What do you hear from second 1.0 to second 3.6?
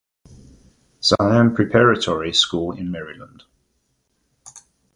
Zion Preparatory School in Maryland.